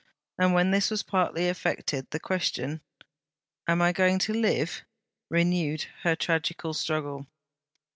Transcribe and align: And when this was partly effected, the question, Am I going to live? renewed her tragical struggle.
And 0.39 0.55
when 0.55 0.71
this 0.71 0.89
was 0.89 1.03
partly 1.03 1.45
effected, 1.47 2.09
the 2.09 2.19
question, 2.19 2.81
Am 3.67 3.83
I 3.83 3.91
going 3.91 4.17
to 4.25 4.33
live? 4.33 4.81
renewed 5.29 5.85
her 6.01 6.15
tragical 6.15 6.73
struggle. 6.73 7.27